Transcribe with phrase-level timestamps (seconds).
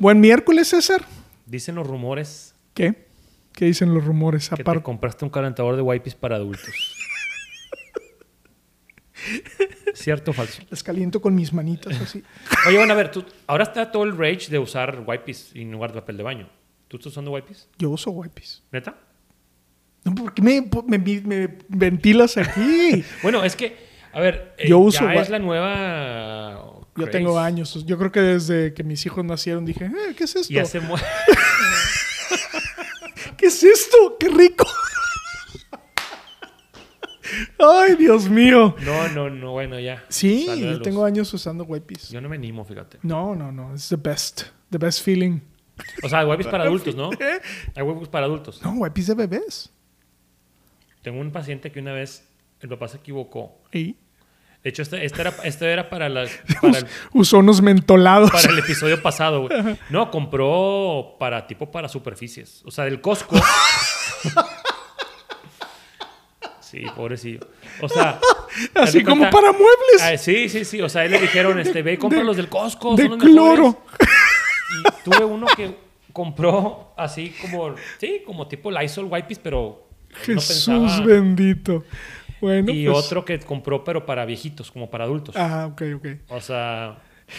[0.00, 1.02] Buen miércoles, César.
[1.46, 3.06] Dicen los rumores ¿Qué?
[3.52, 4.48] ¿Qué dicen los rumores?
[4.48, 4.82] que te Aparte.
[4.82, 6.70] compraste un calentador de wipes para adultos.
[9.94, 10.62] ¿Cierto o falso?
[10.70, 12.22] Las caliento con mis manitas así.
[12.66, 15.92] Oye, bueno, a ver, tú, ahora está todo el rage de usar wipes en lugar
[15.92, 16.48] de papel de baño.
[16.88, 17.68] ¿Tú estás usando wipes?
[17.78, 18.62] Yo uso wipes.
[18.72, 18.96] ¿Neta?
[20.04, 23.04] No, ¿Por qué me, me- me ventilas aquí?
[23.22, 23.76] Bueno, es que,
[24.12, 26.79] a ver, eh, Yo uso ya es la nueva...
[26.96, 27.84] Yo tengo años.
[27.86, 30.52] Yo creo que desde que mis hijos nacieron dije, eh, ¿qué es esto?
[30.52, 31.02] Y ya se mue-
[33.36, 34.16] ¿Qué es esto?
[34.18, 34.66] ¡Qué rico!
[37.58, 38.74] Ay, Dios mío.
[38.82, 40.04] No, no, no, bueno, ya.
[40.08, 40.82] Sí, yo luz.
[40.82, 42.10] tengo años usando wipes.
[42.10, 42.98] Yo no me animo, fíjate.
[43.02, 43.74] No, no, no.
[43.74, 44.42] Es the best.
[44.70, 45.40] The best feeling.
[46.02, 47.10] O sea, hay wipes para adultos, ¿no?
[47.74, 48.60] Hay wipes para adultos.
[48.62, 49.70] No, wipes de bebés.
[51.02, 52.26] Tengo un paciente que una vez
[52.60, 53.58] el papá se equivocó.
[53.72, 53.96] Y
[54.62, 56.26] De hecho, este, este era, este era para, la,
[56.60, 58.30] para, el, usó unos mentolados.
[58.30, 59.78] para el episodio pasado, güey.
[59.88, 62.62] No, compró para tipo para superficies.
[62.66, 63.36] O sea, del Costco.
[66.60, 67.40] Sí, pobrecillo.
[67.80, 68.20] O sea,
[68.74, 70.02] Así como para muebles.
[70.02, 70.80] Ah, sí, sí, sí.
[70.80, 72.94] O sea, ahí le dijeron, este, ve compra De- los del Costco.
[72.94, 73.56] de son los cloro.
[73.66, 73.78] mejores.
[75.04, 75.74] Y tuve uno que
[76.12, 81.00] compró así como, sí, como tipo Lysol Wipes, pero no Jesús pensaba.
[81.06, 81.84] bendito.
[82.40, 85.34] Bueno, Y pues- otro que compró, pero para viejitos, como para adultos.
[85.36, 86.06] Ah, ok, ok.
[86.28, 86.98] O sea,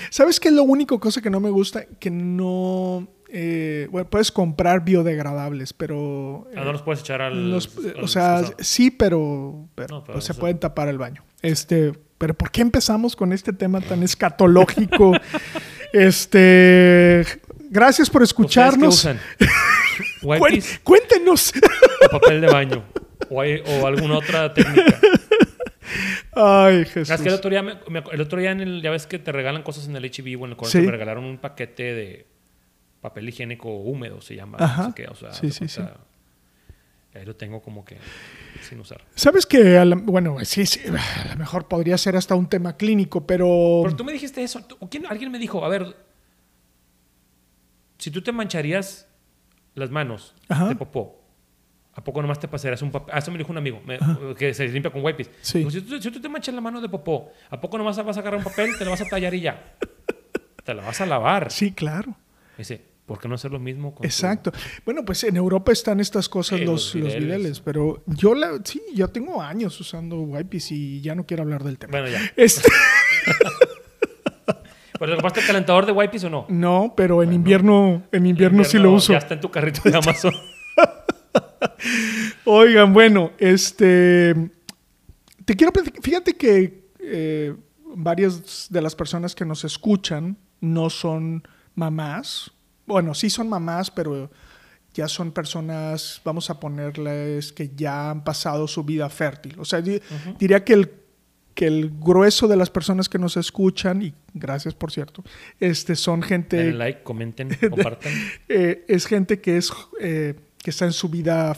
[0.10, 1.86] ¿Sabes qué es lo único cosa que no me gusta?
[2.00, 3.08] Que no...
[3.30, 6.48] eh, bueno, puedes comprar biodegradables, pero...
[6.56, 7.52] ah, no los puedes echar al.
[7.52, 11.24] los- al o sea, sí, pero, pero, No, pero se pueden tapar el baño.
[11.42, 15.12] Este, pero ¿por qué empezamos con este tema tan escatológico?
[15.94, 17.26] este,
[17.72, 18.94] gracias por ¿Ustedes qué escucharnos.
[18.96, 19.20] usan?
[20.22, 21.52] Cuen- ¿Wipes cuéntenos.
[22.08, 22.84] o papel de baño?
[23.30, 25.00] ¿O, hay- o alguna otra técnica?
[26.34, 27.10] Ay, Jesús.
[27.10, 29.20] Es que el otro día, me- me- el otro día en el, ya ves que
[29.20, 30.80] te regalan cosas en el HB o en el correo, Sí.
[30.82, 32.28] me regalaron un paquete de
[33.02, 34.58] papel higiénico húmedo, se llama.
[34.62, 34.84] Ajá.
[34.84, 35.98] No sé qué, o sea, Sí, sí, cuenta,
[37.14, 37.98] Ahí lo tengo como que
[38.70, 39.02] sin usar.
[39.16, 42.78] Sabes que, a la- bueno, sí, sí, a lo mejor podría ser hasta un tema
[42.78, 43.82] clínico, pero...
[43.84, 44.64] Pero tú me dijiste eso.
[44.64, 45.94] ¿tú- quién- alguien me dijo, a ver,
[48.02, 49.08] si tú te mancharías
[49.76, 50.68] las manos Ajá.
[50.70, 51.22] de popó,
[51.94, 53.14] ¿a poco nomás te pasarías un papel?
[53.16, 54.00] Ah, eso me dijo un amigo, me-
[54.36, 55.30] que se limpia con wipes.
[55.42, 55.60] Sí.
[55.60, 58.18] Digo, si, tú, si tú te manchas la mano de popó, ¿a poco nomás vas
[58.18, 59.76] a agarrar un papel, te lo vas a tallar y ya?
[60.64, 61.52] Te la vas a lavar.
[61.52, 62.16] Sí, claro.
[62.58, 64.52] Dice, ¿por qué no hacer lo mismo con tu- Exacto.
[64.86, 68.82] Bueno, pues en Europa están estas cosas, Sí, los, los bideles, pero yo la, sí,
[68.94, 71.92] yo tengo años usando wipes y ya no quiero hablar del tema.
[71.92, 72.20] Bueno, ya.
[72.36, 72.68] Este,
[75.02, 76.46] ¿Pero te compraste el calentador de wipes o no?
[76.48, 79.14] no, pero en invierno, en invierno, sí lo uso.
[79.14, 80.32] Ya está en tu carrito de Amazon.
[82.46, 84.34] Oigan, bueno, este,
[85.46, 87.56] te quiero platicar, fíjate que eh,
[87.96, 91.44] varias de las personas que nos escuchan no son
[91.76, 92.52] mamás.
[92.86, 94.30] Bueno, sí son mamás, pero
[94.94, 99.56] ya son personas, vamos a ponerles, que ya han pasado su vida fértil.
[99.60, 100.02] O sea, di-
[100.38, 100.92] diría que el,
[101.54, 105.24] que el grueso de las personas que nos escuchan, y gracias por cierto,
[105.60, 106.58] este, son gente...
[106.58, 108.14] Denle like, comenten, compartan.
[108.48, 111.54] Eh, es gente que es eh, que está en su vida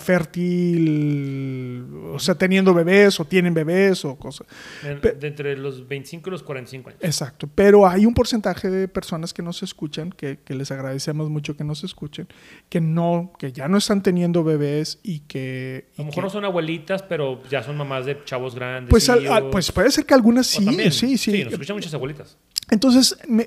[0.77, 4.47] fértil, o sea, teniendo bebés o tienen bebés o cosas.
[4.81, 7.01] De, entre los 25 y los 45 años.
[7.03, 11.55] Exacto, pero hay un porcentaje de personas que nos escuchan, que, que les agradecemos mucho
[11.57, 12.27] que nos escuchen,
[12.69, 15.87] que no, que ya no están teniendo bebés y que...
[15.97, 18.89] A lo que- mejor no son abuelitas, pero ya son mamás de chavos grandes.
[18.89, 19.35] pues, al- hijos.
[19.35, 21.43] al- pues puede ser que algunas sí, también, sí, sí.
[21.43, 22.37] nos escuchan muchas abuelitas.
[22.69, 23.45] Entonces, me,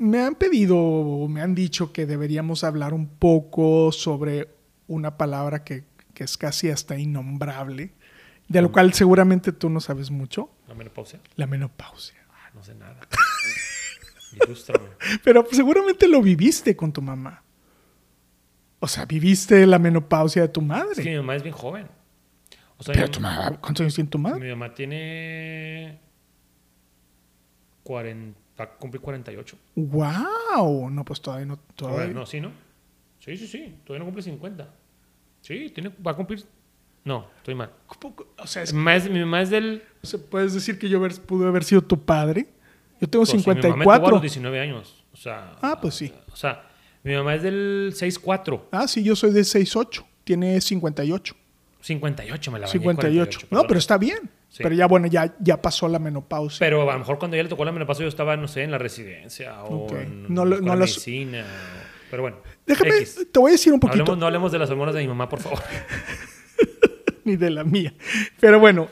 [0.00, 4.48] me han pedido, o me han dicho que deberíamos hablar un poco sobre
[4.88, 7.92] una palabra que, que es casi hasta innombrable,
[8.48, 11.20] de lo cual seguramente tú no sabes mucho, La menopausia.
[11.36, 12.16] la menopausia.
[12.30, 12.98] Ah, no sé nada.
[14.46, 14.88] Ilústrame.
[15.22, 17.42] Pero seguramente lo viviste con tu mamá.
[18.80, 21.04] O sea, viviste la menopausia de tu Es que madre.
[21.10, 21.86] mi mamá es bien joven.
[22.78, 24.40] O sea, Pero mi, tu mamá, ¿cuántos años tiene tu madre?
[24.40, 26.00] mi mamá tiene
[27.82, 29.56] 40, va a cumplir 48.
[29.76, 30.90] ¡Wow!
[30.90, 31.58] No, pues todavía no.
[31.74, 32.06] Todavía.
[32.06, 32.52] ver, no, sí, ¿no?
[33.18, 33.74] Sí, sí, sí.
[33.84, 34.68] Todavía no cumple 50.
[35.40, 36.44] Sí, tiene, va a cumplir.
[37.04, 37.70] No, estoy mal.
[38.38, 39.82] O sea, es- Mi mamá es, mi mamá es del.
[40.02, 42.46] o sea, puedes decir que yo pude haber sido tu padre.
[43.00, 44.10] Yo tengo pues, mi mamá me tuvo a 54.
[44.10, 45.04] los 19 años.
[45.12, 46.12] O sea, Ah, pues sí.
[46.32, 46.68] O sea,
[47.02, 48.60] mi mamá es del 6'4".
[48.70, 50.04] Ah, sí, yo soy de 6'8".
[50.24, 51.34] Tiene 58.
[51.80, 52.72] 58 me la bañé.
[52.72, 53.38] 58.
[53.40, 54.30] 48, no, pero está bien.
[54.50, 54.62] Sí.
[54.64, 56.58] Pero ya, bueno, ya, ya pasó la menopausia.
[56.58, 58.70] Pero a lo mejor cuando ya le tocó la menopausia yo estaba, no sé, en
[58.72, 61.42] la residencia o en No lo- no medicina.
[61.44, 62.38] o- Pero bueno.
[62.66, 63.28] Déjame, X.
[63.32, 64.02] te voy a decir un poquito.
[64.02, 65.60] hablemos, no hablemos de las hormonas de mi mamá, por favor.
[67.24, 67.94] ni de la mía.
[68.40, 68.88] Pero bueno,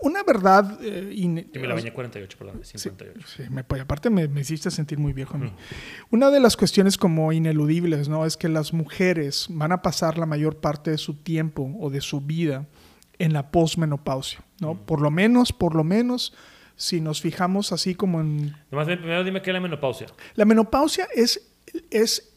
[0.00, 0.78] una verdad...
[0.82, 3.26] eh, ine- Yo me la bañé 48, perdón, 58.
[3.26, 5.52] Sí, me, pues, aparte me, me hiciste sentir muy viejo a mí.
[6.10, 8.24] Una de las cuestiones como ineludibles, ¿no?
[8.24, 12.00] Es que las mujeres van a pasar la mayor parte de su tiempo o de
[12.00, 12.66] su vida
[13.20, 14.74] en la posmenopausia, ¿no?
[14.86, 16.32] Por lo menos, por lo menos,
[16.74, 18.56] si nos fijamos así como en...
[18.70, 20.06] Nomás primero dime qué es la menopausia.
[20.34, 21.52] La menopausia es,
[21.90, 22.32] es...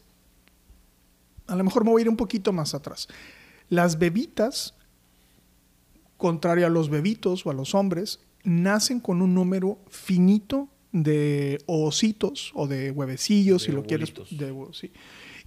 [1.46, 3.08] A lo mejor me voy a ir un poquito más atrás.
[3.70, 4.74] Las bebitas,
[6.18, 12.52] contrario a los bebitos o a los hombres, nacen con un número finito de ositos
[12.54, 14.12] o de huevecillos, De si lo quieres.
[14.30, 14.92] de sí.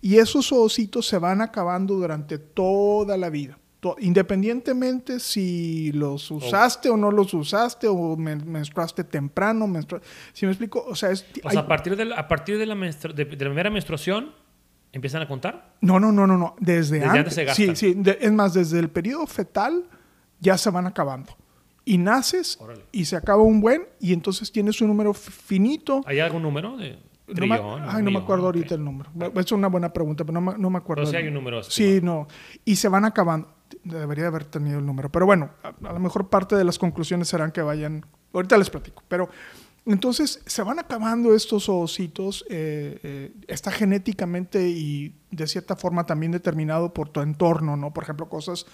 [0.02, 3.60] Y esos ositos se van acabando durante toda la vida.
[4.00, 10.02] Independientemente si los usaste o no los usaste o men- menstruaste temprano, menstrua-
[10.34, 12.58] si me explico, o sea, es, O hay- sea, a partir de la, a partir
[12.58, 14.32] de la, de, de la primera menstruación,
[14.92, 15.76] ¿empiezan a contar?
[15.82, 16.56] No, no, no, no, no.
[16.60, 17.20] Desde, Desde antes.
[17.20, 17.76] antes se sí, gastan.
[17.76, 17.94] sí.
[17.96, 19.86] De- es más, desde el periodo fetal
[20.40, 21.36] ya se van acabando.
[21.86, 22.84] Y naces Órale.
[22.92, 26.02] y se acaba un buen y entonces tienes un número finito.
[26.06, 29.10] ¿Hay algún número de No me, ay, no me acuerdo ahorita el número.
[29.36, 31.04] Es una buena pregunta, pero no me, no me acuerdo.
[31.04, 32.28] Pero sí hay un número Sí, no.
[32.66, 33.54] Y se van acabando.
[33.84, 35.12] Debería haber tenido el número.
[35.12, 38.06] Pero bueno, a, lo mejor parte de las conclusiones serán que vayan.
[38.34, 39.04] Ahorita les platico.
[39.08, 39.30] Pero
[39.86, 42.46] entonces se van acabando estos ositos.
[42.50, 47.94] eh, eh, está genéticamente y de cierta forma también determinado por tu entorno, ¿no?
[47.94, 48.66] Por ejemplo, cosas.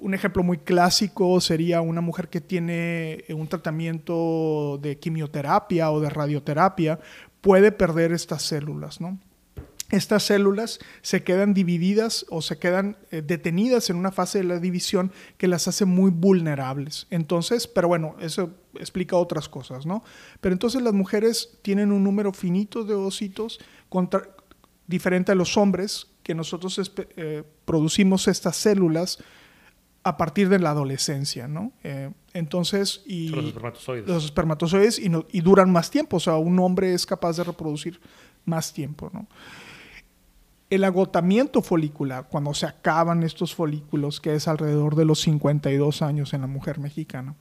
[0.00, 6.10] Un ejemplo muy clásico sería una mujer que tiene un tratamiento de quimioterapia o de
[6.10, 7.00] radioterapia,
[7.40, 9.18] puede perder estas células, ¿no?
[9.90, 14.58] Estas células se quedan divididas o se quedan eh, detenidas en una fase de la
[14.60, 17.06] división que las hace muy vulnerables.
[17.10, 20.04] Entonces, pero bueno, eso explica otras cosas, ¿no?
[20.40, 23.58] Pero entonces las mujeres tienen un número finito de ositos
[23.88, 24.28] contra-
[24.86, 26.78] diferente a los hombres, que nosotros
[27.16, 29.18] eh, producimos estas células
[30.02, 31.72] a partir de la adolescencia, ¿no?
[31.82, 34.06] Eh, entonces, y Los espermatozoides.
[34.08, 36.18] los espermatozoides y, no- y duran más tiempo.
[36.18, 37.98] O sea, un hombre es capaz de reproducir
[38.44, 39.26] más tiempo, ¿no?
[40.70, 46.34] El agotamiento folicular, cuando se acaban estos folículos, que es alrededor de los 52 años
[46.34, 47.34] en la mujer mexicana,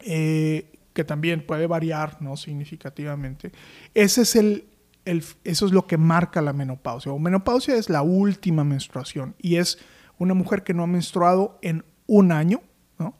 [0.00, 2.36] eh, que también puede variar ¿no?
[2.36, 3.52] significativamente,
[3.94, 4.66] ese es el,
[5.04, 7.12] el- eso es lo que marca la menopausia.
[7.12, 9.78] O menopausia es la última menstruación y es
[10.18, 12.60] una mujer que no ha menstruado en un año,
[12.98, 13.14] ¿no?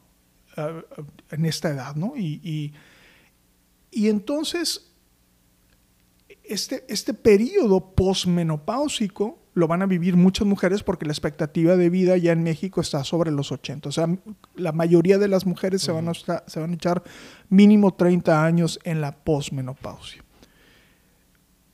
[0.55, 2.13] Ah, ah, en esta edad, ¿no?
[2.15, 2.73] Y, y,
[3.91, 4.86] y entonces,
[6.49, 12.15] este, este periodo posmenopáusico lo van a vivir muchas mujeres porque la expectativa de vida
[12.17, 13.89] ya en México está sobre los 80.
[13.89, 14.07] O sea,
[14.55, 17.01] la mayoría de las mujeres se, van a, estar- se van a echar
[17.49, 20.23] mínimo 30 años en la posmenopausia.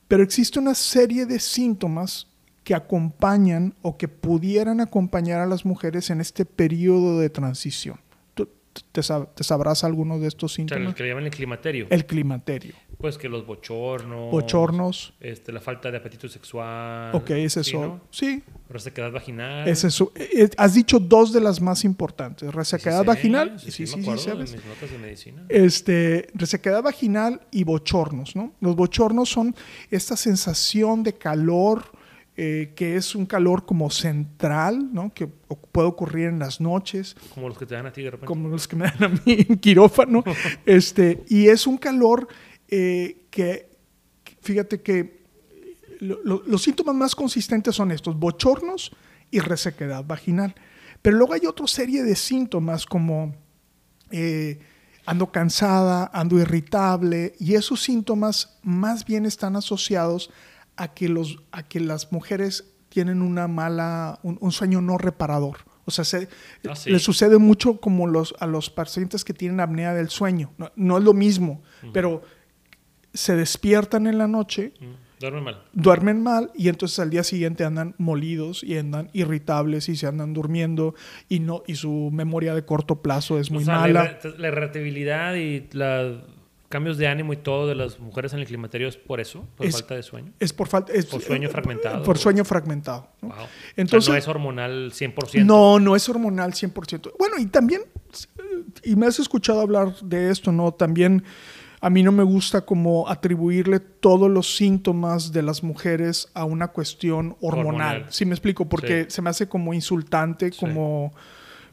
[0.08, 2.26] Pero existe una serie de síntomas
[2.62, 8.00] que acompañan o que pudieran acompañar a las mujeres en este periodo de transición.
[8.32, 8.48] ¿Tú
[8.92, 10.88] te, sab- te sabrás alguno de estos O sea, síntomas?
[10.88, 11.86] el que le llaman el climaterio.
[11.90, 12.74] El climaterio.
[13.04, 14.30] Pues que los bochornos.
[14.30, 15.12] Bochornos.
[15.20, 17.14] Este, la falta de apetito sexual.
[17.14, 17.80] Ok, es sí, eso.
[17.82, 18.00] ¿no?
[18.10, 19.68] Sí, Resequedad vaginal.
[19.68, 19.84] es
[20.14, 22.54] eh, Has dicho dos de las más importantes.
[22.54, 23.60] Resequedad sí, vaginal.
[23.60, 24.52] Sí, Sí, sí, me sabes.
[24.52, 25.44] de mis notas de medicina.
[25.50, 28.54] Este, resequedad vaginal y bochornos, ¿no?
[28.62, 29.54] Los bochornos son
[29.90, 31.84] esta sensación de calor
[32.36, 35.14] eh, que es un calor como central, ¿no?
[35.14, 38.26] Que puede ocurrir en las noches, Como los que te dan a ti de repente.
[38.26, 40.24] como los que me dan a mí en quirófano.
[40.66, 42.26] este, y es un calor
[42.76, 43.68] eh, que,
[44.40, 45.22] fíjate que
[46.00, 48.90] lo- lo- los síntomas más consistentes son estos, bochornos
[49.30, 50.54] y resequedad vaginal.
[51.02, 53.34] Pero luego hay otra serie de síntomas como
[54.10, 54.58] eh,
[55.06, 60.30] ando cansada, ando irritable, y esos síntomas más bien están asociados
[60.76, 65.58] a que, los, a que las mujeres tienen una mala, un, un sueño no reparador.
[65.84, 66.28] O sea, se,
[66.68, 66.90] Ah, sí.
[66.90, 70.52] les sucede mucho como los, a los pacientes que tienen apnea del sueño.
[70.58, 71.62] No, no es lo mismo,
[71.92, 72.22] pero
[73.14, 74.84] se despiertan en la noche, Mm,
[75.20, 75.62] Duerme mal.
[75.72, 80.34] duermen mal y entonces al día siguiente andan molidos y andan irritables y se andan
[80.34, 80.94] durmiendo
[81.28, 84.18] y no y su memoria de corto plazo es muy o sea, mala.
[84.22, 86.18] La, la irritabilidad y los
[86.68, 89.64] cambios de ánimo y todo de las mujeres en el climaterio es por eso, por
[89.64, 90.32] Es- falta de sueño.
[90.40, 92.02] Es por falta es- Por sueño fragmentado.
[92.02, 93.08] Por sueño fragmentado.
[93.22, 93.28] ¿no?
[93.28, 93.36] Wow.
[93.76, 95.44] Entonces- o sea, no es hormonal 100%.
[95.46, 97.12] No, no es hormonal 100%.
[97.18, 97.82] Bueno, y también,
[98.82, 100.72] y me has escuchado hablar de esto, ¿no?
[100.74, 101.22] También
[101.84, 106.68] a mí no me gusta como atribuirle todos los síntomas de las mujeres a una
[106.68, 107.66] cuestión hormonal.
[107.96, 108.06] Hormonal.
[108.08, 108.66] ¿Sí me explico?
[108.68, 109.10] Porque Sí.
[109.10, 110.58] se me hace como insultante, Sí.
[110.60, 111.12] como,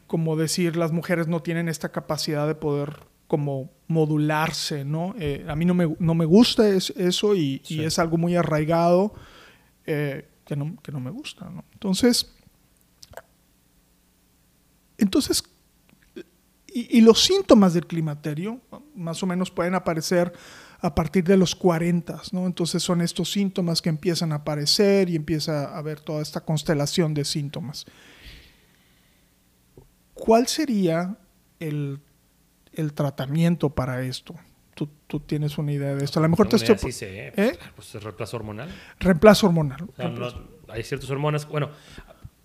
[0.08, 5.16] como decir las mujeres no tienen esta capacidad de poder como modularse, ¿no?
[5.18, 9.14] Eh, a mí no me, no me gusta es- eso y, es algo muy arraigado
[9.86, 11.64] eh, que, no, que no me gusta, ¿no?
[11.72, 12.36] Entonces,
[14.98, 15.44] entonces
[16.74, 18.60] y, y los síntomas del climaterio
[18.96, 20.32] más o menos pueden aparecer
[20.80, 22.48] a partir de los 40, ¿no?
[22.48, 27.14] Entonces son estos síntomas que empiezan a aparecer y empieza a haber toda esta constelación
[27.14, 27.86] de síntomas.
[30.14, 31.18] ¿Cuál sería
[31.60, 32.00] el,
[32.74, 34.36] el tratamiento para esto?
[34.74, 36.20] ¿Tú, tú tienes una idea de esto.
[36.20, 36.78] A lo mejor te estoy...
[36.78, 37.58] sí sé, ¿Eh?
[37.76, 38.70] Pues es reemplazo hormonal.
[39.00, 39.84] Reemplazo hormonal.
[39.84, 41.70] O sea, no- hay ciertas hormonas, bueno,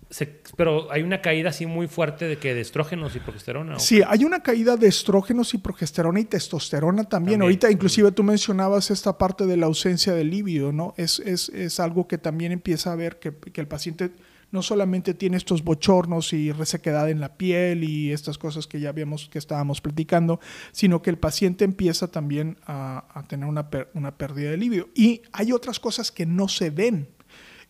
[0.09, 3.75] se- pero hay una caída así muy fuerte de que de estrógenos y progesterona.
[3.75, 7.09] ¿o Sí, hay una caída de estrógenos y progesterona y testosterona también.
[7.09, 7.41] También.
[7.41, 10.93] Ahorita inclusive tú mencionabas esta parte de la ausencia del líbido, ¿no?
[10.97, 14.11] Es, es, es algo que también empieza a ver que, que el paciente
[14.49, 18.87] no solamente tiene estos bochornos y resequedad en la piel y estas cosas que ya
[18.87, 20.39] habíamos, que estábamos platicando,
[20.71, 24.87] sino que el paciente empieza también a, a tener una, per- una pérdida de líbido.
[24.95, 27.09] Y hay otras cosas que no se ven.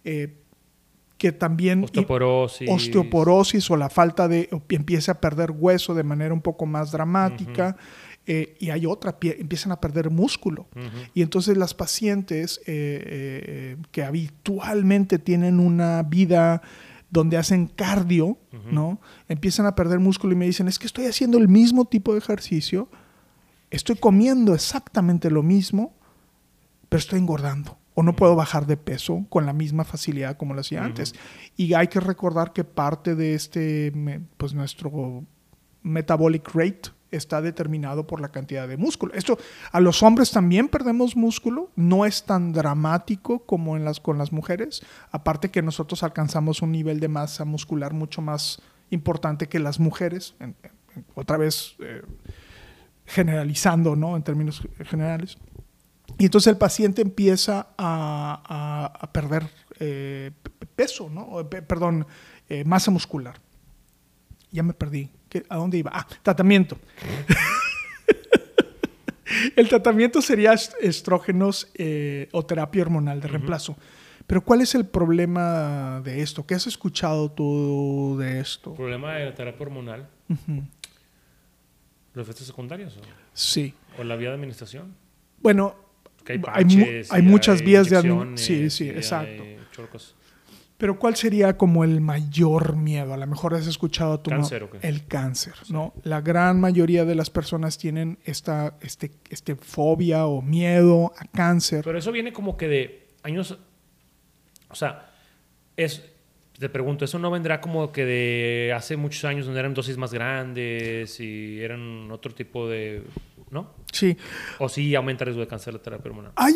[0.04, 0.36] eh,
[1.18, 2.70] que también Osteoporosis.
[2.70, 6.92] osteoporosis o la falta de o empieza a perder hueso de manera un poco más
[6.92, 7.76] dramática
[8.28, 10.68] eh, y hay otra pie- empiezan a perder músculo.
[11.14, 16.62] Y entonces las pacientes eh, eh, que habitualmente tienen una vida
[17.10, 18.38] donde hacen cardio,
[18.70, 19.00] ¿no?
[19.30, 22.20] Empiezan a perder músculo y me dicen, es que estoy haciendo el mismo tipo de
[22.20, 22.90] ejercicio,
[23.72, 25.96] estoy comiendo exactamente lo mismo,
[26.90, 30.62] pero estoy engordando o no puedo bajar de peso con la misma facilidad como lo
[30.62, 31.16] hacía antes.
[31.56, 33.92] Y hay que recordar que parte de este,
[34.38, 35.24] pues nuestro
[35.82, 39.14] metabolic rate está determinado por la cantidad de músculo.
[39.16, 39.40] Esto
[39.72, 44.32] a los hombres también perdemos músculo, no es tan dramático como en las con las
[44.32, 48.62] mujeres, aparte que nosotros alcanzamos un nivel de masa muscular mucho más
[48.92, 52.02] importante que las mujeres, en- en- otra vez eh,
[53.06, 54.16] generalizando, ¿no?
[54.18, 55.38] En términos generales.
[56.18, 59.50] Y entonces el paciente empieza a, a- a perder
[59.80, 60.32] eh,
[60.76, 61.48] peso, ¿no?
[61.50, 62.06] Perdón,
[62.50, 63.40] eh, masa muscular.
[64.52, 65.10] Ya me perdí.
[65.30, 65.92] ¿Qué- ¿A dónde iba?
[65.94, 66.78] Ah, tratamiento.
[69.56, 73.76] el tratamiento sería est- estrógenos eh, o terapia hormonal de reemplazo.
[74.26, 76.46] Pero ¿cuál es el problema de esto?
[76.46, 78.74] ¿Qué has escuchado tú de esto?
[78.74, 80.08] Problema de la terapia hormonal.
[82.14, 83.02] Los efectos secundarios o,
[83.34, 83.74] Sí.
[83.98, 84.96] o la vía de administración.
[85.42, 85.76] Bueno,
[86.28, 88.32] Que hay, hay, mu- parches hay y muchas hay vías de...
[88.36, 89.44] Sí, sí, exacto.
[89.72, 90.14] chorcos.
[90.78, 93.12] Pero ¿cuál sería como el mayor miedo?
[93.14, 94.30] A lo mejor has escuchado tú.
[94.30, 94.38] ¿no?
[94.38, 94.70] ¿Cáncer?
[94.82, 95.94] El cáncer, ¿no?
[96.04, 101.84] La gran mayoría de las personas tienen esta este, este fobia o miedo a cáncer.
[101.84, 103.58] Pero eso viene como que de años.
[104.70, 105.10] O sea,
[105.76, 106.04] es.
[106.60, 110.12] Te pregunto, ¿eso no vendrá como que de hace muchos años donde eran dosis más
[110.14, 113.04] grandes y eran otro tipo de.
[113.52, 113.74] ¿No?
[113.92, 114.18] Sí.
[114.60, 116.32] O sí aumenta el riesgo de cáncer la terapia hormonal.
[116.36, 116.56] Hay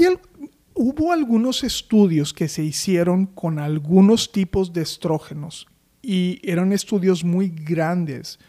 [0.74, 5.68] hubo algunos estudios que se hicieron con algunos tipos de estrógenos
[6.02, 8.40] y eran estudios muy grandes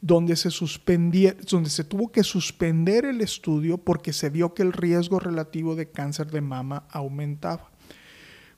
[0.00, 4.72] donde se suspendía, donde se tuvo que suspender el estudio porque se vio que el
[4.72, 7.69] riesgo relativo de cáncer de mama aumentaba.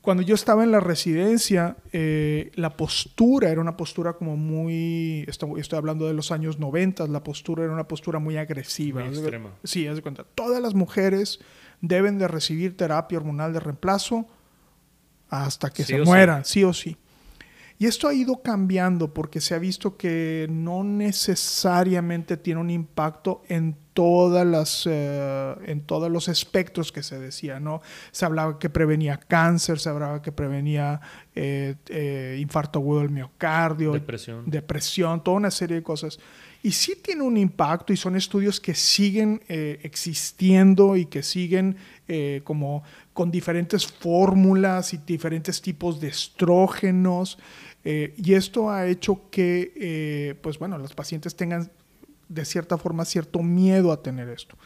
[0.03, 5.61] Cuando yo estaba en la residencia, eh, la postura era una postura como muy, estoy,
[5.61, 9.01] estoy hablando de los años 90, la postura era una postura muy agresiva.
[9.01, 9.51] Muy extrema.
[9.63, 10.25] Sí, haz de cuenta.
[10.25, 11.39] Todas las mujeres
[11.79, 14.27] deben de recibir terapia hormonal de reemplazo
[15.29, 16.05] hasta que Sí se sí.
[16.05, 16.97] mueran, sí o sí.
[17.83, 23.41] Y esto ha ido cambiando porque se ha visto que no necesariamente tiene un impacto
[23.49, 27.81] en todas las eh, en todos los espectros que se decía, ¿no?
[28.11, 31.01] Se hablaba que prevenía cáncer, se hablaba que prevenía
[31.35, 34.49] eh, eh, infarto agudo del miocardio, Depresión.
[34.49, 36.19] depresión, toda una serie de cosas.
[36.65, 41.75] Y sí tiene un impacto y son estudios que siguen eh, existiendo y que siguen
[42.07, 47.37] eh, como con diferentes fórmulas y diferentes tipos de estrógenos.
[47.83, 51.71] Eh, y esto ha hecho que, eh, pues bueno, los pacientes tengan
[52.29, 54.57] de cierta forma cierto miedo a tener esto.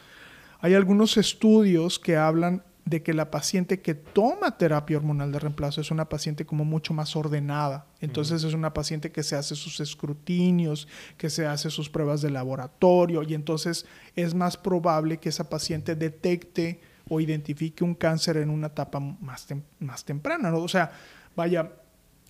[0.60, 5.82] Hay algunos estudios que hablan de que la paciente que toma terapia hormonal de reemplazo
[5.82, 7.86] es una paciente como mucho más ordenada.
[8.00, 12.30] Entonces es una paciente que se hace sus escrutinios, que se hace sus pruebas de
[12.30, 13.84] laboratorio y entonces
[14.16, 19.46] es más probable que esa paciente detecte o identifique un cáncer en una etapa más,
[19.46, 20.50] tem- más temprana.
[20.50, 20.58] ¿no?
[20.58, 20.90] O sea,
[21.36, 21.70] vaya,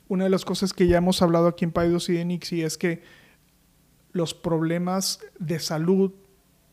[0.08, 2.78] una de las cosas que ya hemos hablado aquí en Paidos y de Nixie es
[2.78, 3.02] que
[4.12, 6.12] los problemas de salud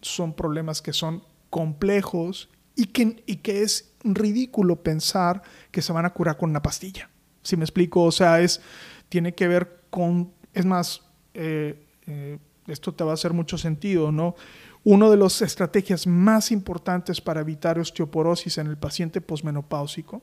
[0.01, 6.05] son problemas que son complejos y que, y que es ridículo pensar que se van
[6.05, 7.09] a curar con una pastilla.
[7.41, 8.03] Si me explico?
[8.03, 8.61] O sea, es,
[9.09, 11.01] tiene que ver con, es más,
[11.33, 14.35] eh, eh, esto te va a hacer mucho sentido, ¿no?
[14.83, 20.21] Una de las estrategias más importantes para evitar osteoporosis en el paciente posmenopáusico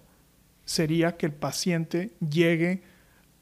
[0.64, 2.82] sería que el paciente llegue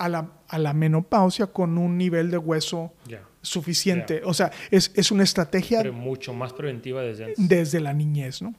[0.00, 2.94] a la, a la menopausia con un nivel de hueso
[3.42, 4.22] suficiente.
[4.24, 5.82] O sea, es, es, una estrategia...
[5.82, 8.54] Pero mucho más preventiva desde Desde la niñez, ¿no?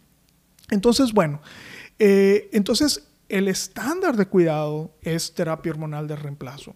[0.70, 1.42] Entonces, bueno,
[1.98, 6.76] eh, entonces el estándar de cuidado es terapia hormonal de reemplazo.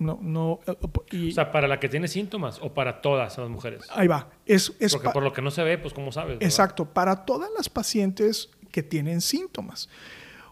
[0.00, 3.84] No, no, o sea, para la que tiene síntomas o para todas las mujeres.
[3.90, 4.28] Ahí va.
[4.44, 6.38] Es, es Porque por lo que no se ve, pues cómo sabes.
[6.40, 6.84] Exacto.
[6.84, 9.88] Para todas las pacientes que tienen síntomas.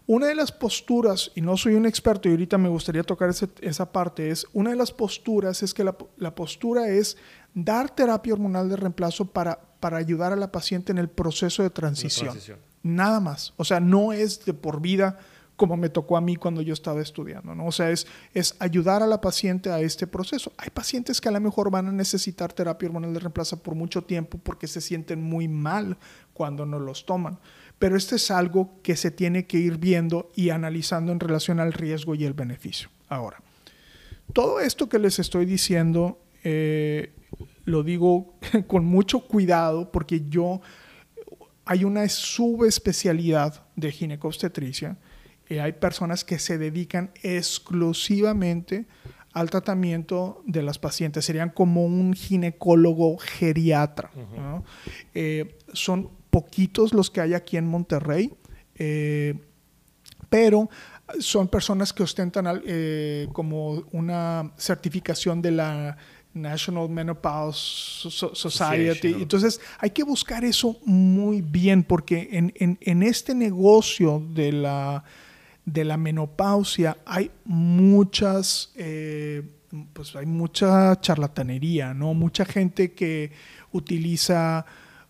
[0.09, 3.91] Una de las posturas, y no soy un experto y ahorita me gustaría tocar esa
[3.91, 7.15] parte, es una de las posturas es que la, la, postura es
[7.53, 11.69] dar terapia hormonal de reemplazo para, para ayudar a la paciente en el proceso de
[11.69, 12.29] transición.
[12.29, 12.57] transición.
[12.81, 13.53] Nada más.
[13.57, 15.19] O sea, no es de por vida
[15.55, 17.67] como me tocó a mí cuando yo estaba estudiando, ¿no?
[17.67, 20.51] O sea, es, es ayudar a la paciente a este proceso.
[20.57, 24.03] Hay pacientes que a lo mejor van a necesitar terapia hormonal de reemplazo por mucho
[24.03, 25.97] tiempo porque se sienten muy mal
[26.33, 27.37] cuando no los toman.
[27.79, 31.73] Pero este es algo que se tiene que ir viendo y analizando en relación al
[31.73, 32.89] riesgo y el beneficio.
[33.07, 33.41] Ahora,
[34.33, 37.13] todo esto que les estoy diciendo, eh,
[37.65, 38.35] lo digo
[38.67, 40.61] con mucho cuidado porque yo,
[41.65, 44.97] hay una subespecialidad de ginecobstetricia
[45.57, 48.85] hay personas que se dedican exclusivamente
[49.33, 51.25] al tratamiento de las pacientes.
[51.25, 54.11] Serían como un ginecólogo geriatra.
[55.15, 58.33] Eh, son poquitos los que hay aquí en Monterrey,
[58.75, 59.35] eh,
[60.29, 60.69] pero
[61.19, 65.97] son personas que ostentan eh, como una certificación de la
[66.33, 69.15] National Menopause Society.
[69.19, 75.03] Entonces hay que buscar eso muy bien porque en este negocio de la
[75.73, 79.43] de la menopausia hay muchas, eh,
[79.93, 82.13] pues hay mucha charlatanería, ¿no?
[82.13, 83.31] Mucha gente que
[83.71, 84.65] utiliza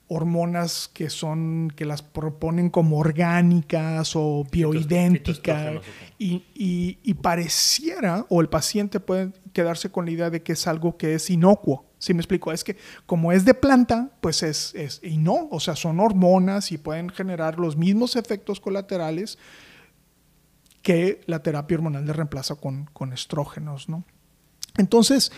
[0.09, 5.81] hormonas que son, que las proponen como orgánicas o bioidénticas
[6.17, 10.97] y, y, pareciera, o el paciente puede quedarse con la idea de que es algo
[10.97, 11.85] que es inocuo.
[11.99, 12.51] ¿Sí me explico?
[12.51, 16.71] Es que como es de planta, pues es, es, y no, o sea, son hormonas
[16.71, 19.37] y pueden generar los mismos efectos colaterales
[20.81, 23.89] que la terapia hormonal de reemplazo con, con estrógenos.
[23.89, 24.05] ¿no?
[24.77, 25.31] Entonces,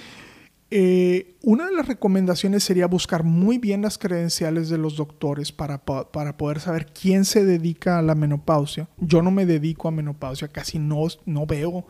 [0.73, 5.83] eh, una de las recomendaciones sería buscar muy bien las credenciales de los doctores para,
[5.83, 8.87] para, poder saber quién se dedica a la menopausia.
[8.97, 11.85] Yo no me dedico a menopausia, casi no, no veo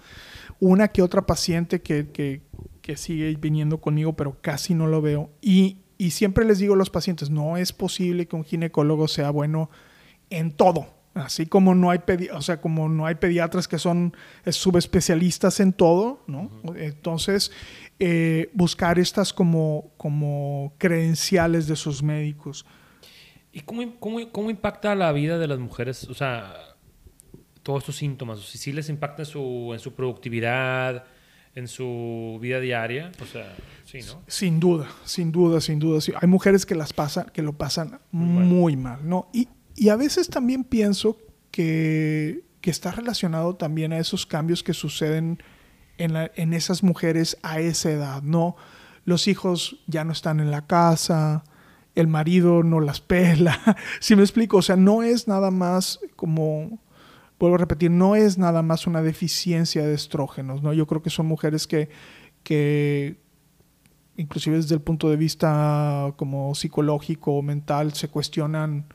[0.60, 2.42] una que otra paciente que, que,
[2.82, 5.30] que sigue viniendo conmigo, pero casi no lo veo.
[5.42, 9.30] Y, y siempre les digo a los pacientes, no es posible que un ginecólogo sea
[9.30, 9.70] bueno
[10.32, 12.00] en todo Así como no hay,
[12.34, 16.50] o sea, como no hay pediatras que son eh, subespecialistas en todo, ¿no?
[16.76, 17.52] Entonces,
[18.00, 22.66] eh, buscar estas como, como credenciales de sus médicos.
[23.52, 26.06] ¿Y cómo, cómo, cómo, impacta la vida de las mujeres?
[26.10, 26.56] O sea,
[27.62, 28.40] todos estos síntomas.
[28.40, 31.04] Si sí les impacta en su, en su productividad,
[31.56, 33.12] en su vida diaria.
[33.22, 33.54] O sea,
[33.86, 34.22] sí, ¿no?
[34.28, 36.00] Sin duda, sin duda, sin duda.
[36.22, 39.30] Hay mujeres que las pasan, que lo pasan muy, mal, ¿no?
[39.34, 41.18] Y, y a veces también pienso
[41.52, 45.42] que, está relacionado también a esos cambios que suceden
[45.98, 48.56] en, en, esas mujeres a esa edad, ¿no?
[49.04, 51.44] Los hijos ya no están en la casa,
[51.96, 53.60] el marido no las pela,
[54.00, 54.58] si me explico?
[54.58, 56.80] O sea, no es nada más como,
[57.40, 60.74] vuelvo a repetir, no es nada más una deficiencia de estrógenos, ¿no?
[60.74, 61.90] Yo creo que son mujeres que,
[62.44, 63.18] que
[64.18, 68.86] inclusive desde el punto de vista como psicológico o mental, se cuestionan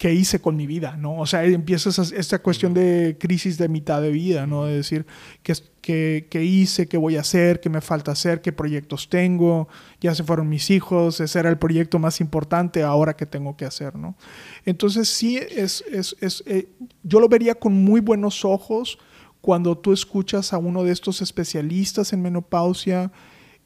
[0.00, 1.18] qué hice con mi vida, ¿no?
[1.18, 4.64] O sea, empieza esta cuestión de crisis de mitad de vida, ¿no?
[4.64, 5.04] De decir,
[5.42, 6.88] ¿qué, qué, qué hice?
[6.88, 7.60] ¿Qué voy a hacer?
[7.60, 8.40] ¿Qué me falta hacer?
[8.40, 9.68] ¿Qué proyectos tengo?
[10.00, 13.66] Ya se fueron mis hijos, ese era el proyecto más importante, ahora qué tengo que
[13.66, 14.16] hacer, ¿no?
[14.64, 16.66] Entonces sí, es, es, es eh,
[17.02, 18.98] yo lo vería con muy buenos ojos
[19.42, 23.12] cuando tú escuchas a uno de estos especialistas en menopausia,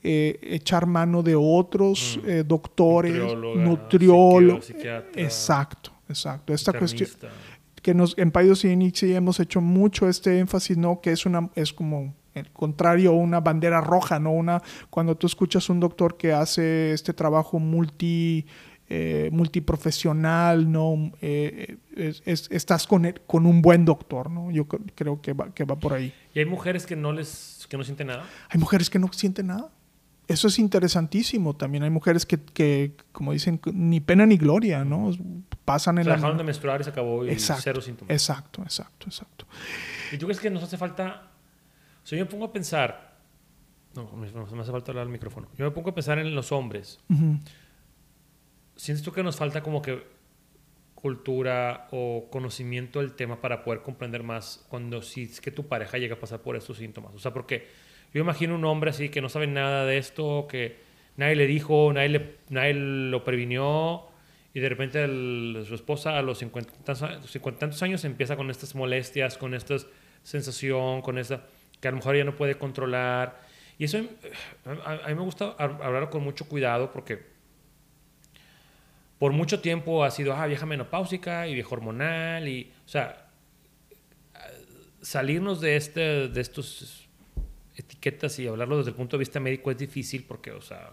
[0.02, 2.28] eh, echar mano de otros mm.
[2.28, 3.14] eh, doctores,
[3.56, 4.68] nutriólogos.
[5.14, 6.52] Exacto exacto.
[6.52, 7.08] Esta cuestión
[7.84, 11.02] que nos, en Paidos y hemos hecho mucho este énfasis, ¿no?
[11.02, 14.32] Que es una, es como el contrario, una bandera roja, ¿no?
[14.32, 18.46] Una, cuando tú escuchas un doctor que hace este trabajo multi,
[18.88, 21.12] eh, multiprofesional, ¿no?
[21.20, 21.76] Eh,
[22.24, 24.50] estás con, con un buen doctor, ¿no?
[24.50, 26.12] Yo creo que va, que va por ahí.
[26.32, 28.24] ¿Y hay mujeres que no les, que no sienten nada?
[28.48, 29.70] Hay mujeres que no sienten nada.
[30.26, 31.54] Eso es interesantísimo.
[31.54, 35.10] También hay mujeres que, que, como dicen, ni pena ni gloria, ¿no?
[35.64, 36.16] Pasan en Se la...
[36.16, 38.10] dejaron de menstruar y se acabó y Exacto, cero síntomas.
[38.12, 39.46] exacto, exacto, exacto.
[40.12, 41.30] ¿Y tú crees que nos hace falta?
[42.02, 43.14] O sea, yo me pongo a pensar.
[43.94, 45.48] No, me, me hace falta hablar al micrófono.
[45.56, 46.98] Yo me pongo a pensar en los hombres.
[47.08, 47.38] Ujú.
[48.76, 50.02] ¿Sientes tú que nos falta como que
[50.94, 55.98] cultura o conocimiento del tema para poder comprender más cuando si es que tu pareja
[55.98, 57.14] llega a pasar por estos síntomas?
[57.14, 57.68] O sea, porque
[58.14, 60.78] yo imagino un hombre así que no sabe nada de esto, que
[61.16, 64.06] nadie le dijo, nadie, le, nadie lo previnió
[64.54, 65.04] y de repente
[65.66, 69.76] su esposa a los 50, tantos- 50 tantos años empieza con estas molestias, con esta
[70.22, 71.44] sensación, con esta
[71.80, 73.42] que a lo mejor ya no puede controlar.
[73.78, 73.98] Y eso
[74.64, 77.34] a, mí me gusta hab- hablar con mucho cuidado porque
[79.18, 83.26] por mucho tiempo ha sido, ah, vieja menopáusica y vieja hormonal y, o sea,
[85.02, 87.03] salirnos de, este, de estos
[87.76, 90.90] etiquetas y hablarlo desde el punto de vista médico es difícil porque, o sea,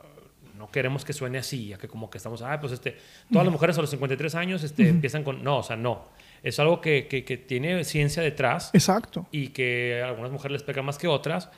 [0.58, 2.98] no queremos que suene así, a que como que estamos, ah, pues este,
[3.32, 6.10] todas las mujeres a los 53 años este, empiezan con, no, o sea, no.
[6.44, 9.28] Es algo que, que, que tiene ciencia detrás Exacto.
[9.32, 11.50] y que a algunas mujeres les pega más que otras.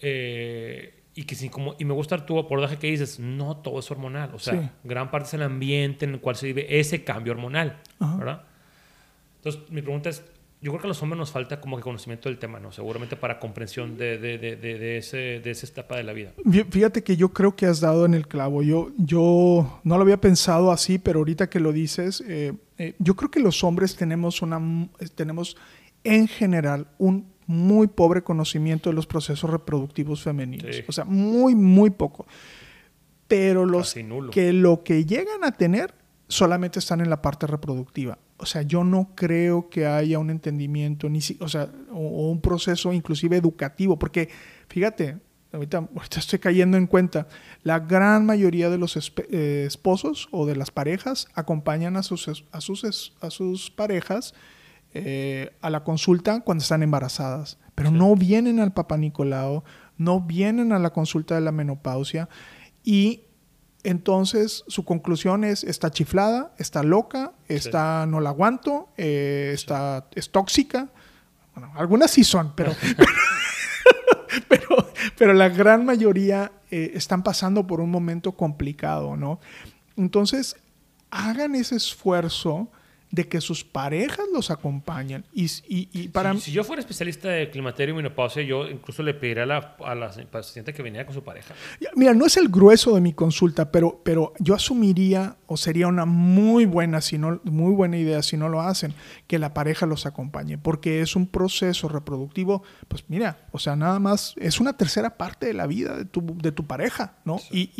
[0.00, 3.90] eh, y que sí, como, y me gusta tu abordaje que dices, no todo es
[3.90, 4.32] hormonal.
[4.32, 4.68] O sea, Sí.
[4.84, 7.78] gran parte es el ambiente en el cual se vive ese cambio hormonal.
[7.98, 8.16] Ajá.
[8.16, 8.42] ¿Verdad?
[9.36, 10.22] Entonces, mi pregunta es,
[10.62, 12.70] yo creo que a los hombres nos falta como que conocimiento del tema, ¿no?
[12.72, 16.32] Seguramente para comprensión de, de, de, de, de ese, de esa etapa de la vida.
[16.44, 18.62] Fí- Fíjate que yo creo que has dado en el clavo.
[18.62, 23.16] Yo, yo no lo había pensado así, pero ahorita que lo dices, eh, eh, yo
[23.16, 24.58] creo que los hombres tenemos una,
[24.98, 25.56] eh, tenemos
[26.04, 30.76] en general un muy pobre conocimiento de los procesos reproductivos femeninos.
[30.76, 30.82] Sí.
[30.86, 32.26] O sea, muy, muy poco.
[33.28, 33.94] Pero los
[34.32, 35.94] que lo que llegan a tener
[36.28, 38.18] solamente están en la parte reproductiva.
[38.40, 42.30] O sea, yo no creo que haya un entendimiento, ni si- o sea, o, o
[42.30, 44.30] un proceso inclusive educativo, porque
[44.68, 45.18] fíjate,
[45.52, 47.26] ahorita, ahorita estoy cayendo en cuenta,
[47.62, 48.96] la gran mayoría de los
[49.30, 54.32] eh, esposos o de las parejas acompañan a sus, a sus, a sus parejas
[54.94, 59.62] eh, a la consulta cuando están embarazadas, pero no vienen al papá Nicolau,
[59.98, 62.28] no vienen a la consulta de la menopausia
[62.82, 63.24] y
[63.82, 70.30] entonces su conclusión es está chiflada, está loca, está no la aguanto, eh, está es
[70.30, 70.88] tóxica.
[71.54, 72.74] Bueno, algunas sí son, pero
[74.48, 79.40] pero, pero la gran mayoría eh, están pasando por un momento complicado, ¿no?
[79.96, 80.56] Entonces,
[81.10, 82.70] hagan ese esfuerzo
[83.12, 85.24] de que sus parejas los acompañen.
[85.34, 89.02] Y, y- y para si, si yo fuera especialista de climaterio y menopausia, yo incluso
[89.02, 91.54] le pediría a la, a la paciente que viniera con su pareja.
[91.96, 96.04] Mira, no es el grueso de mi consulta, pero, pero yo asumiría, o sería una
[96.06, 98.94] muy buena, si no, muy buena idea si no lo hacen,
[99.26, 103.98] que la pareja los acompañe, porque es un proceso reproductivo, pues mira, o sea, nada
[103.98, 107.40] más, es una tercera parte de la vida de tu, de tu pareja, ¿no?
[107.50, 107.70] Y,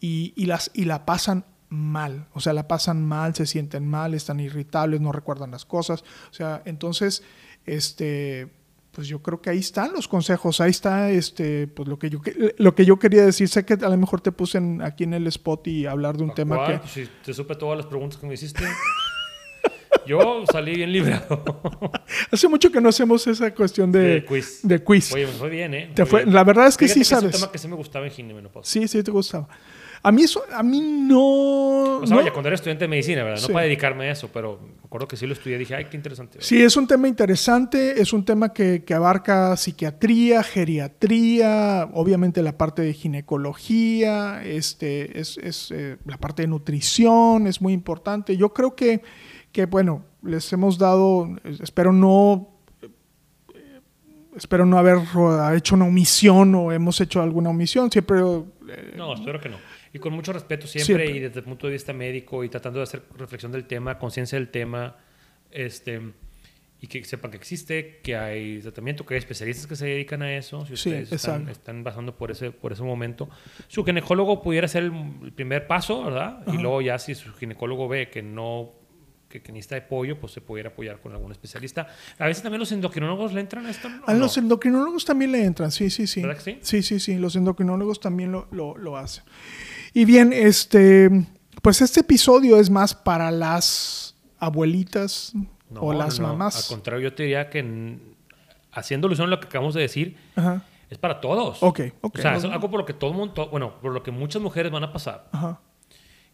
[0.00, 4.14] y, y las, y la pasan mal, o sea, la pasan mal, se sienten mal,
[4.14, 7.22] están irritables, no recuerdan las cosas, o sea, entonces,
[7.66, 8.48] este,
[8.92, 12.20] pues yo creo que ahí están los consejos, ahí está este, pues lo que yo
[12.56, 15.14] lo que yo quería decir, sé que a lo mejor te puse en- aquí en
[15.14, 18.26] el spot y hablar de un tema que si te supe todas las preguntas que
[18.26, 18.64] me hiciste.
[20.06, 21.42] Yo salí bien librado.
[22.32, 24.60] hace mucho que no hacemos esa cuestión de, De quiz.
[24.62, 25.12] de quiz.
[25.12, 25.92] Oye, me fue bien, ¿eh?
[25.94, 26.34] Te fue- bien.
[26.34, 27.28] la verdad es que Fíjate sí sabes.
[27.28, 28.50] Es un tema que sí me gustaba en.
[28.62, 29.48] Sí, sí te gustaba.
[30.02, 31.98] A mí eso, a mí no.
[31.98, 33.40] O sea, no- vaya, cuando era estudiante de medicina, ¿verdad?
[33.40, 33.52] No Sí.
[33.52, 35.58] para dedicarme a eso, pero me acuerdo que sí lo estudié.
[35.58, 36.38] Dije, ay, qué interesante.
[36.40, 42.56] Sí, es un tema interesante, es un tema que, que abarca psiquiatría, geriatría, obviamente la
[42.56, 48.36] parte de ginecología, este, es, es, eh, la parte de nutrición, es muy importante.
[48.36, 49.02] Yo creo que,
[49.52, 51.28] que, bueno, les hemos dado,
[51.60, 52.48] espero no,
[52.82, 53.80] eh,
[54.36, 54.98] espero no haber
[55.56, 58.20] hecho una omisión o hemos hecho alguna omisión, siempre...
[58.20, 59.56] eh, No, espero que no.
[59.92, 61.16] Y con mucho respeto siempre, Siempre.
[61.16, 64.38] y desde el punto de vista médico y tratando de hacer reflexión del tema, conciencia
[64.38, 64.96] del tema,
[65.50, 66.00] este,
[66.80, 70.36] y que sepan que existe, que hay tratamiento, que hay especialistas que se dedican a
[70.36, 70.60] eso.
[70.66, 71.50] Si Sí, ustedes están, exacto.
[71.52, 73.28] están pasando por ese, por ese momento,
[73.66, 76.42] su ginecólogo pudiera ser el, primer paso, ¿verdad?
[76.46, 76.60] Y Ajá.
[76.60, 78.72] luego ya si su ginecólogo ve que no
[79.28, 81.86] que, que necesita apoyo, pues se pudiera apoyar con algún especialista.
[82.18, 83.86] A veces también los endocrinólogos le entran a esto.
[83.88, 84.20] ¿o A no?
[84.20, 86.22] los endocrinólogos también le entran, sí, sí, sí.
[86.22, 86.58] ¿Verdad que sí?
[86.62, 89.24] Sí, sí, sí, los endocrinólogos también lo, lo- lo hacen.
[89.94, 91.10] Y bien, este,
[91.62, 95.32] pues este episodio es más para las abuelitas
[95.70, 96.56] No, o las no, mamás.
[96.56, 97.98] Al contrario, yo te diría que
[98.72, 101.62] haciendo alusión a lo que acabamos de decir, Ajá, es para todos.
[101.62, 102.18] Ok, ok.
[102.18, 104.40] O sea, es algo por lo que todo el mundo, bueno, por lo que muchas
[104.40, 105.28] mujeres van a pasar.
[105.32, 105.60] ajá,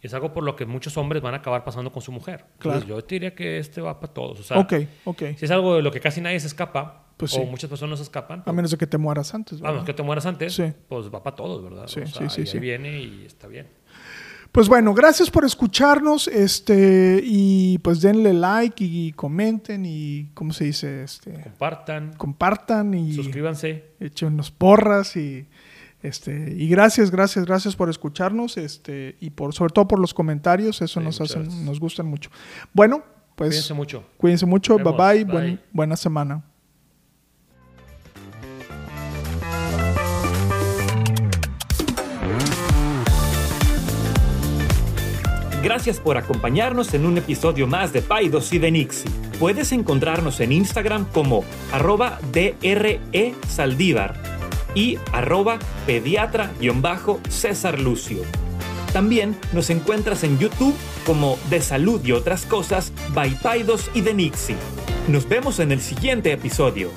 [0.06, 2.44] Es algo por lo que muchos hombres van a acabar pasando con su mujer.
[2.58, 2.78] Claro.
[2.78, 4.40] Entonces, yo te diría que este va para todos.
[4.40, 4.72] O sea, ok,
[5.04, 5.22] ok.
[5.36, 7.44] si es algo de lo que casi nadie se escapa, Pues o sí.
[7.50, 9.60] muchas personas se escapan, A menos de que te mueras antes.
[9.60, 9.72] ¿verdad?
[9.72, 10.64] vamos, que te mueras antes, Sí.
[10.88, 11.86] pues va para todos, ¿verdad?
[11.86, 12.58] Sí, o sí, sea, sí, ahí sí.
[12.58, 13.66] viene y está bien.
[14.52, 16.28] Pues bueno, gracias por escucharnos.
[16.28, 21.02] Este, y pues denle like y comenten y, ¿cómo se dice?
[21.02, 23.94] Este, Compartan, compartan y suscríbanse.
[23.98, 25.48] echen unos porras y
[26.04, 30.80] este y gracias, gracias, gracias por escucharnos, este y por sobre todo por los comentarios,
[30.82, 32.30] eso Sí, nos hacen, nos gustan mucho.
[32.72, 33.02] Bueno,
[33.34, 34.04] pues Cuídense mucho.
[34.16, 35.32] cuídense mucho, bye bye, bye.
[35.34, 36.44] buen- buena semana.
[45.62, 49.10] Gracias por acompañarnos en un episodio más de Paidos y de Nixie.
[49.40, 53.00] Puedes encontrarnos en Instagram como arroba DRE
[53.48, 54.33] Saldívar
[54.74, 58.18] y arroba pediatra-césar Lucio.
[58.92, 64.14] También nos encuentras en YouTube como De Salud y otras cosas by Paidos y de
[64.14, 64.56] Nixie.
[65.08, 66.90] Nos vemos en el siguiente episodio.